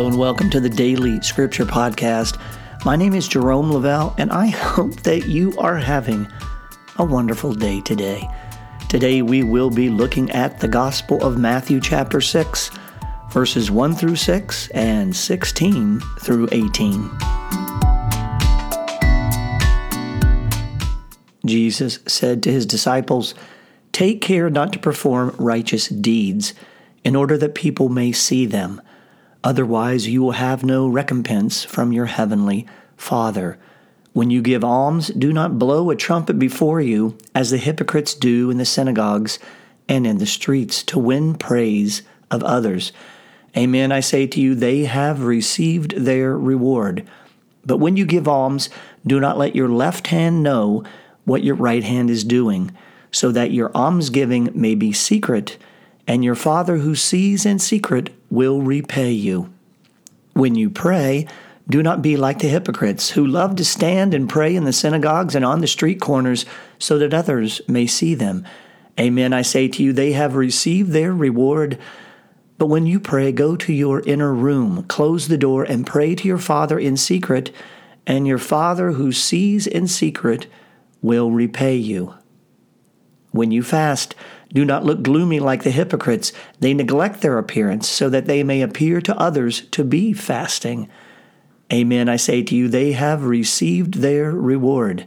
Hello 0.00 0.08
and 0.08 0.18
welcome 0.18 0.48
to 0.48 0.60
the 0.60 0.70
Daily 0.70 1.20
Scripture 1.20 1.66
Podcast. 1.66 2.40
My 2.86 2.96
name 2.96 3.12
is 3.12 3.28
Jerome 3.28 3.70
Lavelle, 3.70 4.14
and 4.16 4.32
I 4.32 4.46
hope 4.48 4.94
that 5.02 5.26
you 5.26 5.54
are 5.58 5.76
having 5.76 6.26
a 6.96 7.04
wonderful 7.04 7.52
day 7.52 7.82
today. 7.82 8.26
Today 8.88 9.20
we 9.20 9.42
will 9.42 9.68
be 9.68 9.90
looking 9.90 10.30
at 10.30 10.58
the 10.58 10.68
Gospel 10.68 11.22
of 11.22 11.36
Matthew, 11.36 11.82
chapter 11.82 12.22
6, 12.22 12.70
verses 13.30 13.70
1 13.70 13.94
through 13.94 14.16
6 14.16 14.70
and 14.70 15.14
16 15.14 16.00
through 16.20 16.48
18. 16.50 17.10
Jesus 21.44 21.98
said 22.06 22.42
to 22.44 22.50
his 22.50 22.64
disciples, 22.64 23.34
Take 23.92 24.22
care 24.22 24.48
not 24.48 24.72
to 24.72 24.78
perform 24.78 25.36
righteous 25.38 25.88
deeds, 25.88 26.54
in 27.04 27.14
order 27.14 27.36
that 27.36 27.54
people 27.54 27.90
may 27.90 28.12
see 28.12 28.46
them. 28.46 28.80
Otherwise, 29.42 30.06
you 30.06 30.22
will 30.22 30.32
have 30.32 30.64
no 30.64 30.86
recompense 30.86 31.64
from 31.64 31.92
your 31.92 32.06
heavenly 32.06 32.66
Father. 32.96 33.58
When 34.12 34.30
you 34.30 34.42
give 34.42 34.64
alms, 34.64 35.08
do 35.08 35.32
not 35.32 35.58
blow 35.58 35.90
a 35.90 35.96
trumpet 35.96 36.38
before 36.38 36.80
you, 36.80 37.16
as 37.34 37.50
the 37.50 37.56
hypocrites 37.56 38.14
do 38.14 38.50
in 38.50 38.58
the 38.58 38.64
synagogues 38.64 39.38
and 39.88 40.06
in 40.06 40.18
the 40.18 40.26
streets, 40.26 40.82
to 40.84 40.98
win 40.98 41.34
praise 41.34 42.02
of 42.30 42.42
others. 42.42 42.92
Amen, 43.56 43.90
I 43.90 44.00
say 44.00 44.26
to 44.26 44.40
you, 44.40 44.54
they 44.54 44.84
have 44.84 45.24
received 45.24 45.92
their 45.96 46.36
reward. 46.36 47.08
But 47.64 47.78
when 47.78 47.96
you 47.96 48.04
give 48.04 48.28
alms, 48.28 48.68
do 49.06 49.20
not 49.20 49.38
let 49.38 49.56
your 49.56 49.68
left 49.68 50.08
hand 50.08 50.42
know 50.42 50.84
what 51.24 51.42
your 51.42 51.54
right 51.54 51.82
hand 51.82 52.10
is 52.10 52.24
doing, 52.24 52.72
so 53.10 53.32
that 53.32 53.52
your 53.52 53.74
almsgiving 53.74 54.50
may 54.54 54.74
be 54.74 54.92
secret 54.92 55.56
and 56.10 56.24
your 56.24 56.34
Father 56.34 56.78
who 56.78 56.96
sees 56.96 57.46
in 57.46 57.60
secret 57.60 58.10
will 58.30 58.62
repay 58.62 59.12
you. 59.12 59.48
When 60.32 60.56
you 60.56 60.68
pray, 60.68 61.28
do 61.68 61.84
not 61.84 62.02
be 62.02 62.16
like 62.16 62.40
the 62.40 62.48
hypocrites, 62.48 63.10
who 63.10 63.24
love 63.24 63.54
to 63.54 63.64
stand 63.64 64.12
and 64.12 64.28
pray 64.28 64.56
in 64.56 64.64
the 64.64 64.72
synagogues 64.72 65.36
and 65.36 65.44
on 65.44 65.60
the 65.60 65.68
street 65.68 66.00
corners, 66.00 66.44
so 66.80 66.98
that 66.98 67.14
others 67.14 67.60
may 67.68 67.86
see 67.86 68.16
them. 68.16 68.44
Amen, 68.98 69.32
I 69.32 69.42
say 69.42 69.68
to 69.68 69.84
you, 69.84 69.92
they 69.92 70.10
have 70.10 70.34
received 70.34 70.90
their 70.90 71.14
reward. 71.14 71.78
But 72.58 72.66
when 72.66 72.86
you 72.86 72.98
pray, 72.98 73.30
go 73.30 73.54
to 73.54 73.72
your 73.72 74.00
inner 74.00 74.34
room, 74.34 74.82
close 74.88 75.28
the 75.28 75.38
door, 75.38 75.62
and 75.62 75.86
pray 75.86 76.16
to 76.16 76.26
your 76.26 76.38
Father 76.38 76.80
in 76.80 76.96
secret, 76.96 77.52
and 78.04 78.26
your 78.26 78.38
Father 78.38 78.90
who 78.90 79.12
sees 79.12 79.64
in 79.64 79.86
secret 79.86 80.48
will 81.02 81.30
repay 81.30 81.76
you. 81.76 82.16
When 83.30 83.52
you 83.52 83.62
fast, 83.62 84.16
do 84.52 84.64
not 84.64 84.84
look 84.84 85.02
gloomy 85.02 85.40
like 85.40 85.62
the 85.62 85.70
hypocrites. 85.70 86.32
They 86.58 86.74
neglect 86.74 87.20
their 87.20 87.38
appearance 87.38 87.88
so 87.88 88.08
that 88.10 88.26
they 88.26 88.42
may 88.42 88.62
appear 88.62 89.00
to 89.02 89.16
others 89.16 89.62
to 89.72 89.84
be 89.84 90.12
fasting. 90.12 90.88
Amen, 91.72 92.08
I 92.08 92.16
say 92.16 92.42
to 92.42 92.54
you, 92.56 92.68
they 92.68 92.92
have 92.92 93.24
received 93.24 93.94
their 93.94 94.32
reward. 94.32 95.06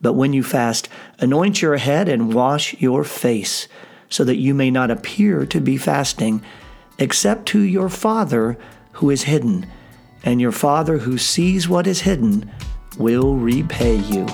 But 0.00 0.12
when 0.12 0.32
you 0.32 0.42
fast, 0.42 0.88
anoint 1.18 1.60
your 1.60 1.76
head 1.76 2.08
and 2.08 2.32
wash 2.32 2.74
your 2.80 3.04
face, 3.04 3.66
so 4.08 4.24
that 4.24 4.38
you 4.38 4.54
may 4.54 4.70
not 4.70 4.90
appear 4.90 5.44
to 5.46 5.60
be 5.60 5.76
fasting, 5.76 6.42
except 6.98 7.46
to 7.46 7.60
your 7.60 7.88
Father 7.88 8.56
who 8.92 9.10
is 9.10 9.24
hidden, 9.24 9.66
and 10.22 10.40
your 10.40 10.52
Father 10.52 10.98
who 10.98 11.18
sees 11.18 11.68
what 11.68 11.86
is 11.86 12.02
hidden 12.02 12.50
will 12.98 13.36
repay 13.36 13.96
you. 13.96 14.26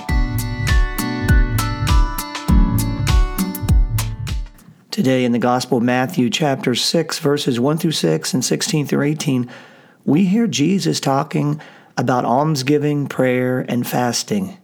Today 4.97 5.25
in 5.25 5.31
the 5.31 5.37
Gospel 5.37 5.77
of 5.77 5.83
Matthew, 5.83 6.27
chapter 6.31 6.73
6, 6.73 7.19
verses 7.19 7.59
1 7.59 7.77
through 7.77 7.91
6 7.91 8.33
and 8.33 8.43
16 8.43 8.87
through 8.87 9.03
18, 9.03 9.47
we 10.05 10.25
hear 10.25 10.47
Jesus 10.47 10.99
talking 10.99 11.61
about 11.95 12.25
almsgiving, 12.25 13.05
prayer, 13.05 13.59
and 13.69 13.85
fasting. 13.85 14.57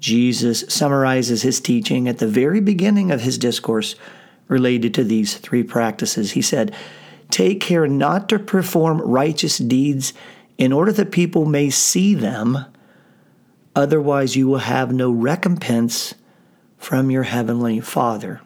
Jesus 0.00 0.64
summarizes 0.66 1.42
his 1.42 1.60
teaching 1.60 2.08
at 2.08 2.18
the 2.18 2.26
very 2.26 2.58
beginning 2.58 3.12
of 3.12 3.20
his 3.20 3.38
discourse 3.38 3.94
related 4.48 4.94
to 4.94 5.04
these 5.04 5.36
three 5.36 5.62
practices. 5.62 6.32
He 6.32 6.42
said, 6.42 6.74
Take 7.30 7.60
care 7.60 7.86
not 7.86 8.28
to 8.30 8.40
perform 8.40 9.00
righteous 9.00 9.58
deeds 9.58 10.12
in 10.58 10.72
order 10.72 10.90
that 10.90 11.12
people 11.12 11.44
may 11.44 11.70
see 11.70 12.16
them, 12.16 12.64
otherwise, 13.76 14.34
you 14.34 14.48
will 14.48 14.58
have 14.58 14.92
no 14.92 15.12
recompense 15.12 16.14
from 16.78 17.12
your 17.12 17.22
heavenly 17.22 17.78
Father. 17.78 18.40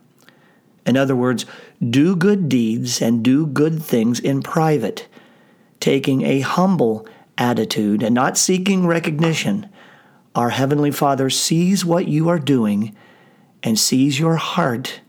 In 0.86 0.96
other 0.96 1.16
words, 1.16 1.44
do 1.82 2.14
good 2.14 2.48
deeds 2.48 3.02
and 3.02 3.22
do 3.22 3.46
good 3.46 3.82
things 3.82 4.20
in 4.20 4.42
private, 4.42 5.08
taking 5.80 6.22
a 6.22 6.40
humble 6.40 7.06
attitude 7.36 8.02
and 8.02 8.14
not 8.14 8.38
seeking 8.38 8.86
recognition. 8.86 9.68
Our 10.34 10.50
Heavenly 10.50 10.92
Father 10.92 11.28
sees 11.28 11.84
what 11.84 12.06
you 12.06 12.28
are 12.28 12.38
doing 12.38 12.94
and 13.62 13.78
sees 13.78 14.20
your 14.20 14.36
heart, 14.36 15.00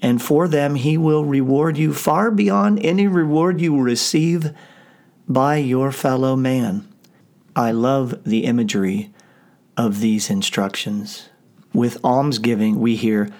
and 0.00 0.22
for 0.22 0.46
them 0.46 0.76
He 0.76 0.96
will 0.96 1.24
reward 1.24 1.76
you 1.76 1.92
far 1.92 2.30
beyond 2.30 2.84
any 2.84 3.08
reward 3.08 3.60
you 3.60 3.80
receive 3.80 4.52
by 5.28 5.56
your 5.56 5.90
fellow 5.90 6.36
man. 6.36 6.86
I 7.56 7.72
love 7.72 8.22
the 8.22 8.44
imagery 8.44 9.12
of 9.76 10.00
these 10.00 10.30
instructions. 10.30 11.30
With 11.72 12.02
almsgiving, 12.04 12.78
we 12.78 12.96
hear, 12.96 13.30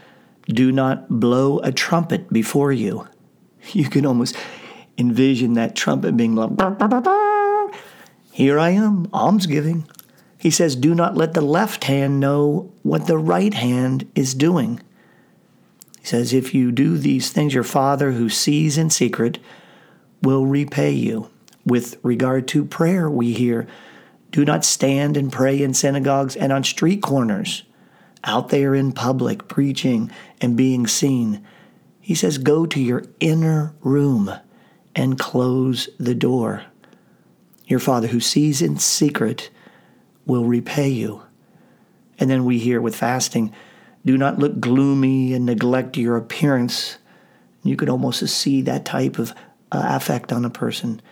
do 0.47 0.73
not 0.73 1.09
blow 1.09 1.59
a 1.61 1.73
trumpet 1.73 2.33
before 2.33 2.73
you. 2.73 3.07
You 3.73 3.89
can 3.89 4.07
almost 4.07 4.37
envision 4.97 5.55
that 5.55 5.75
trumpet 5.75 6.17
being 6.17 6.37
blown. 6.37 6.57
here 8.31 8.61
I 8.61 8.71
am, 8.71 9.09
almsgiving. 9.13 9.89
He 10.39 10.53
says, 10.53 10.77
do 10.77 10.95
not 10.95 11.17
let 11.17 11.35
the 11.35 11.41
left 11.41 11.85
hand 11.85 12.21
know 12.21 12.73
what 12.83 13.09
the 13.09 13.19
right 13.19 13.53
hand 13.53 14.09
is 14.15 14.35
doing. 14.35 14.81
He 15.99 16.07
says, 16.07 16.33
if 16.33 16.55
you 16.55 16.71
do 16.71 16.97
these 16.97 17.31
things, 17.31 17.55
your 17.55 17.65
Father 17.65 18.13
who 18.13 18.29
sees 18.29 18.79
in 18.79 18.91
secret 18.91 19.41
will 20.23 20.47
repay 20.47 20.93
you. 20.93 21.29
With 21.65 21.99
regard 22.05 22.47
to 22.49 22.65
prayer, 22.65 23.11
we 23.11 23.33
hear, 23.33 23.67
do 24.31 24.45
not 24.45 24.65
stand 24.65 25.17
and 25.17 25.33
pray 25.33 25.61
in 25.61 25.75
synagogues 25.75 26.37
and 26.37 26.53
on 26.53 26.63
street 26.63 27.03
corners 27.03 27.65
out 28.25 28.49
there 28.49 28.75
in 28.75 28.93
public 28.93 29.49
preaching 29.49 30.11
and 30.41 30.57
being 30.57 30.87
seen. 30.87 31.45
He 32.01 32.15
says, 32.15 32.39
Go 32.39 32.67
to 32.67 32.81
your 32.81 33.05
inner 33.21 33.75
room 33.81 34.31
and 34.95 35.19
close 35.19 35.89
the 35.99 36.15
door. 36.15 36.65
Your 37.67 37.81
Father 37.81 38.09
who 38.09 38.21
sees 38.21 38.63
in 38.63 38.79
secret 38.79 39.51
will 40.25 40.45
repay 40.45 40.89
you. 40.89 41.23
And 42.19 42.31
then 42.31 42.45
we 42.45 42.59
hear 42.59 42.81
with 42.81 42.97
fasting, 42.97 43.53
do 44.05 44.17
not 44.17 44.39
look 44.39 44.61
gloomy 44.61 45.35
and 45.35 45.45
neglect 45.45 45.97
your 45.97 46.17
appearance. 46.17 46.99
You 47.63 47.77
could 47.77 47.89
almost 47.89 48.27
see 48.29 48.63
that 48.63 48.85
type 48.85 49.19
of 49.19 49.33
uh, 49.73 49.83
affect 49.85 50.33
on 50.33 50.45
a 50.45 50.51
person. 50.51 51.03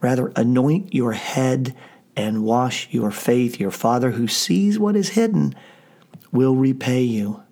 Rather, 0.00 0.32
anoint 0.34 0.92
your 0.92 1.12
head 1.12 1.76
and 2.16 2.44
wash 2.44 2.88
your 2.90 3.10
faith. 3.10 3.60
Your 3.60 3.70
Father 3.70 4.10
who 4.10 4.26
sees 4.26 4.78
what 4.78 4.96
is 4.96 5.10
hidden 5.10 5.54
will 6.34 6.56
repay 6.56 7.00
you. 7.00 7.42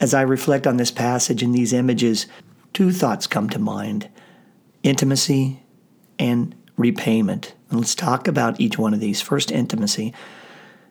As 0.00 0.12
I 0.12 0.22
reflect 0.22 0.66
on 0.66 0.76
this 0.76 0.90
passage 0.90 1.42
and 1.42 1.54
these 1.54 1.72
images, 1.72 2.26
two 2.74 2.92
thoughts 2.92 3.26
come 3.26 3.48
to 3.50 3.58
mind 3.58 4.10
intimacy 4.82 5.62
and 6.18 6.54
repayment. 6.76 7.54
And 7.70 7.80
let's 7.80 7.94
talk 7.94 8.28
about 8.28 8.60
each 8.60 8.78
one 8.78 8.94
of 8.94 9.00
these. 9.00 9.20
First, 9.20 9.50
intimacy. 9.50 10.14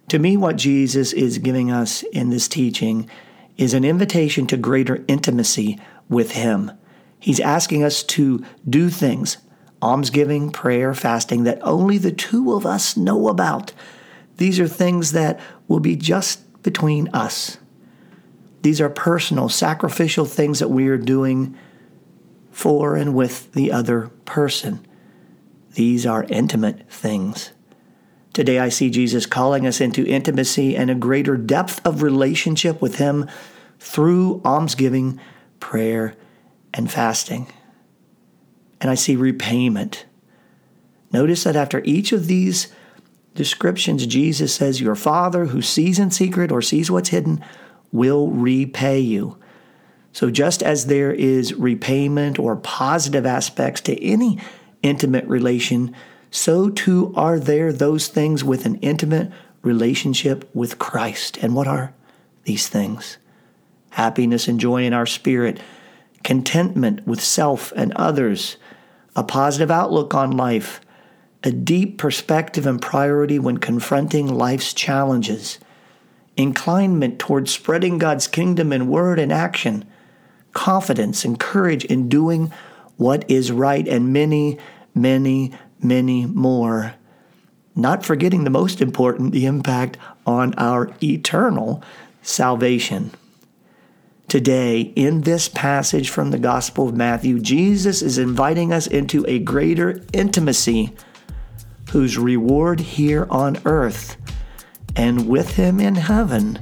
To 0.10 0.20
me, 0.20 0.38
what 0.38 0.56
Jesus 0.56 1.14
is 1.14 1.38
giving 1.38 1.72
us 1.72 2.04
in 2.04 2.30
this 2.30 2.48
teaching 2.48 3.10
is 3.58 3.74
an 3.74 3.84
invitation 3.84 4.46
to 4.48 4.58
greater 4.58 5.04
intimacy 5.08 5.80
with 6.10 6.32
Him. 6.32 6.72
He's 7.20 7.40
asking 7.40 7.84
us 7.84 8.04
to 8.04 8.44
do 8.70 8.90
things, 8.90 9.38
almsgiving, 9.82 10.52
prayer, 10.52 10.94
fasting, 10.94 11.44
that 11.44 11.60
only 11.62 11.98
the 11.98 12.12
two 12.12 12.54
of 12.54 12.66
us 12.66 12.96
know 12.96 13.28
about. 13.28 13.74
These 14.38 14.60
are 14.60 14.68
things 14.68 15.14
that 15.14 15.40
will 15.68 15.80
be 15.80 15.96
just 15.96 16.47
between 16.68 17.08
us. 17.14 17.60
These 18.62 18.82
are 18.82 18.90
personal, 18.90 19.48
sacrificial 19.48 20.26
things 20.26 20.60
that 20.60 20.68
we 20.68 20.90
are 20.90 20.98
doing 20.98 21.58
for 22.52 22.98
and 22.98 23.16
with 23.16 23.54
the 23.54 23.72
other 23.72 24.10
person. 24.26 24.86
These 25.76 26.06
are 26.06 26.26
intimate 26.26 26.92
things. 26.92 27.54
Today, 28.34 28.60
I 28.60 28.68
see 28.68 28.90
Jesus 28.90 29.26
calling 29.26 29.66
us 29.66 29.80
into 29.80 30.06
intimacy 30.06 30.76
and 30.76 30.92
a 30.92 30.96
greater 30.96 31.38
depth 31.38 31.80
of 31.88 32.02
relationship 32.02 32.82
with 32.82 32.98
Him 32.98 33.30
through 33.80 34.42
almsgiving, 34.44 35.22
prayer, 35.62 36.16
and 36.74 36.92
fasting. 36.92 37.48
And 38.82 38.92
I 38.92 38.96
see 38.96 39.16
repayment. 39.16 40.06
Notice 41.14 41.46
that 41.46 41.56
after 41.56 41.82
each 41.86 42.12
of 42.12 42.28
these 42.28 42.68
descriptions, 43.38 44.06
Jesus 44.06 44.54
says, 44.54 44.82
Your 44.82 44.96
Father 44.96 45.46
who 45.46 45.62
sees 45.62 46.00
in 46.00 46.12
secret 46.12 46.52
or 46.52 46.62
sees 46.62 46.92
what's 46.92 47.10
hidden 47.10 47.44
will 47.94 48.30
repay 48.30 49.00
you. 49.00 49.38
So, 50.12 50.30
just 50.30 50.64
as 50.64 50.88
there 50.88 51.14
is 51.14 51.54
repayment 51.54 52.40
or 52.40 52.56
positive 52.56 53.26
aspects 53.26 53.82
to 53.82 54.04
any 54.04 54.40
intimate 54.82 55.26
relation, 55.26 55.96
so 56.32 56.70
too 56.70 57.14
are 57.16 57.40
there 57.40 57.72
those 57.72 58.08
things 58.08 58.44
with 58.44 58.66
an 58.66 58.76
intimate 58.78 59.32
relationship 59.62 60.50
with 60.54 60.80
Christ. 60.80 61.38
And 61.38 61.56
what 61.56 61.68
are 61.68 61.94
these 62.44 62.68
things? 62.68 63.18
Happiness 63.92 64.48
and 64.48 64.60
joy 64.60 64.84
in 64.84 64.94
our 64.94 65.06
spirit, 65.06 65.60
contentment 66.24 67.06
with 67.06 67.22
self 67.22 67.72
and 67.76 67.94
others, 67.94 68.58
a 69.16 69.24
positive 69.24 69.72
outlook 69.72 70.14
on 70.14 70.32
life, 70.32 70.82
a 71.44 71.52
deep 71.52 71.98
perspective 71.98 72.66
and 72.66 72.82
priority 72.82 73.40
when 73.40 73.58
confronting 73.58 74.28
life's 74.28 74.74
challenges, 74.74 75.60
inclinement 76.36 77.20
towards 77.20 77.52
spreading 77.52 77.98
God's 77.98 78.28
kingdom 78.28 78.74
in 78.74 78.88
word 78.88 79.20
and 79.20 79.32
action, 79.32 79.86
confidence 80.54 81.24
and 81.24 81.40
courage 81.40 81.86
in 81.86 82.10
doing 82.10 82.52
what 82.98 83.30
is 83.30 83.52
right, 83.52 83.88
and 83.88 84.12
many, 84.12 84.58
many, 84.96 85.52
many 85.80 86.26
more. 86.26 86.96
Not 87.76 88.04
forgetting 88.04 88.44
the 88.44 88.50
most 88.50 88.82
important, 88.82 89.32
the 89.32 89.46
impact 89.46 89.98
on 90.26 90.56
our 90.56 90.92
eternal 91.04 91.84
salvation. 92.24 93.12
Today, 94.28 94.82
in 94.96 95.22
this 95.22 95.48
passage 95.48 96.10
from 96.10 96.32
the 96.32 96.40
Gospel 96.40 96.90
of 96.90 96.96
Matthew, 96.96 97.40
Jesus 97.40 98.02
is 98.02 98.18
inviting 98.18 98.74
us 98.74 98.88
into 98.88 99.24
a 99.28 99.40
greater 99.40 100.02
intimacy 100.12 100.94
whose 101.90 102.18
reward 102.18 102.80
here 102.80 103.28
on 103.30 103.58
earth 103.66 104.18
and 104.96 105.28
with 105.28 105.56
him 105.56 105.80
in 105.80 105.96
heaven 105.96 106.60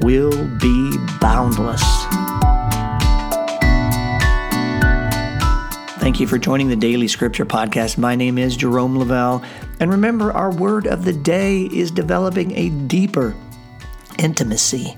will 0.00 0.48
be 0.58 0.96
boundless. 1.20 1.82
Thank 6.00 6.18
you 6.18 6.26
for 6.26 6.38
joining 6.38 6.68
the 6.68 6.76
Daily 6.76 7.08
Scripture 7.08 7.44
Podcast. 7.44 7.98
My 7.98 8.16
name 8.16 8.38
is 8.38 8.56
Jerome 8.56 8.98
Lavelle. 8.98 9.44
And 9.80 9.90
remember, 9.90 10.32
our 10.32 10.50
word 10.50 10.86
of 10.86 11.04
the 11.04 11.12
day 11.12 11.64
is 11.64 11.90
developing 11.90 12.56
a 12.56 12.70
deeper 12.86 13.36
intimacy 14.18 14.96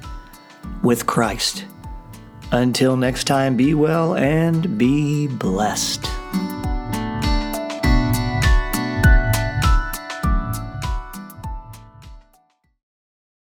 with 0.83 1.07
Christ. 1.07 1.65
Until 2.53 2.97
next 2.97 3.25
time, 3.25 3.57
be 3.57 3.75
well 3.75 4.15
and 4.15 4.79
be 4.79 5.27
blessed. 5.27 6.12